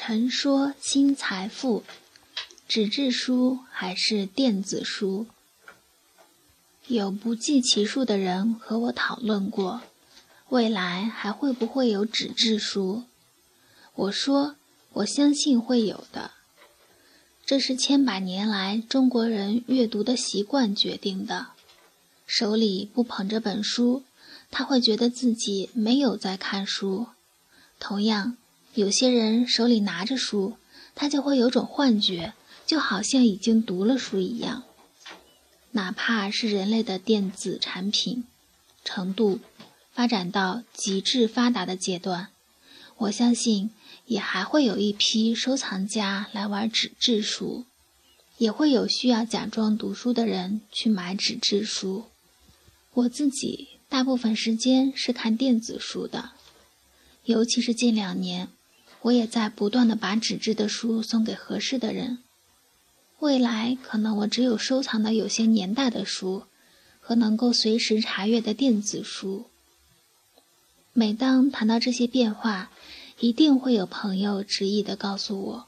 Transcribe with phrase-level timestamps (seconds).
[0.00, 1.82] 陈说新财富，
[2.68, 5.26] 纸质书还是电子书？
[6.86, 9.82] 有不计其数的人和我讨论过，
[10.50, 13.02] 未来还会不会有纸质书？
[13.96, 14.54] 我说，
[14.92, 16.30] 我相信会有的。
[17.44, 21.48] 这是千百年来中国人阅读的习惯决定的。
[22.24, 24.04] 手里不捧着本书，
[24.48, 27.08] 他会觉得自己没有在看书。
[27.80, 28.36] 同样，
[28.78, 30.56] 有些人手里拿着书，
[30.94, 32.34] 他就会有种幻觉，
[32.64, 34.62] 就好像已经读了书一样。
[35.72, 38.22] 哪怕是人类的电子产品
[38.84, 39.40] 程度
[39.90, 42.28] 发展到极致发达的阶段，
[42.98, 43.70] 我相信
[44.06, 47.64] 也还会有一批收藏家来玩纸质书，
[48.36, 52.04] 也会有需要假装读书的人去买纸质书。
[52.94, 56.30] 我自己大部分时间是看电子书的，
[57.24, 58.48] 尤其是近两年，
[59.02, 62.18] 我也在不断的把纸质的书送给合适的人。
[63.20, 66.44] 未来可能我只有收藏的有些年代的书，
[67.00, 69.46] 和能够随时查阅的电子书。
[70.92, 72.70] 每当谈到这些变化，
[73.20, 75.66] 一定会有朋友执意的告诉我，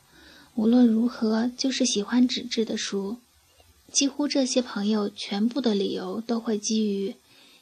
[0.54, 3.18] 无论如何就是喜欢纸质的书。
[3.92, 7.16] 几乎这些朋友全部的理由都会基于，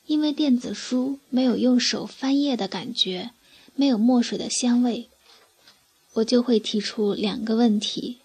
[0.06, 3.30] 因为电子书没有用手翻页的感觉，
[3.74, 5.08] 没有墨水的香味。
[6.18, 8.18] 我就会提出两个问题。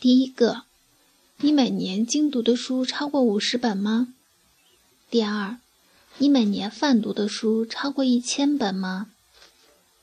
[0.00, 0.62] 第一个，
[1.38, 4.12] 你每年精读的书超过五十本吗？
[5.10, 5.58] 第二，
[6.18, 9.10] 你每年泛读的书超过一千本吗？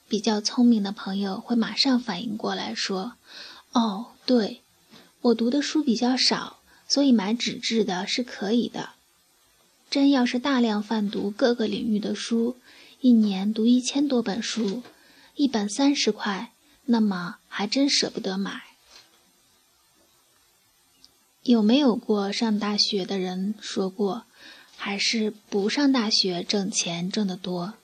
[0.08, 3.14] 比较聪明的朋友会马上反应过来，说
[3.74, 4.62] ：“哦，对，
[5.22, 8.92] 我读的书比较少，所以买纸质的是可以的。
[9.92, 12.56] 真要是大量泛读各个领域的书，
[13.02, 14.82] 一年读一千多本书，
[15.36, 16.52] 一本三十块，
[16.92, 18.64] 那么还真舍不得买。”
[21.44, 24.24] 有没有过上大学的人说过，
[24.76, 27.76] 还是不上大学挣钱挣得多？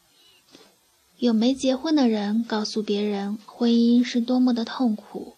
[1.17, 5.35] 有没结婚的人告诉别人婚姻是多么的痛苦？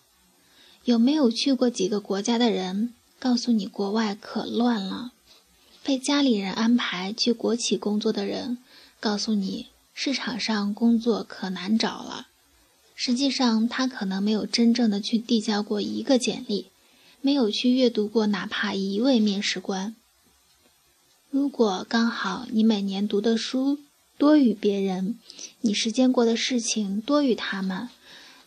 [0.84, 5.12] 有没有去过几个国家的人告诉你国外可乱了？
[5.84, 8.58] 被家里人安排去国企工作的人
[9.00, 12.28] 告诉你市场上工作可难找了。
[13.08, 16.66] 实际上，他可能没有真正的去递交过一个简历。
[17.22, 19.96] 没有去阅读过哪怕一位面试官。
[21.30, 23.80] 如果刚好你每年读的书
[24.18, 25.18] 多于别人，
[25.62, 27.88] 你实践过的事情多于他们，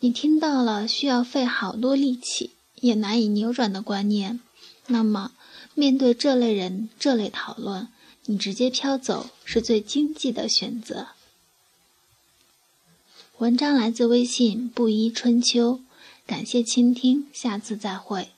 [0.00, 2.50] 你听到了需要费好多力气
[2.82, 4.41] 也难以扭转的观念，
[4.88, 5.32] 那么
[5.75, 7.88] 面对这类人这类讨论，
[8.27, 11.06] 你直接飘走是最经济的选择。
[13.40, 15.80] 文章来自微信布衣春秋，
[16.26, 18.28] 感谢倾听，下次再会。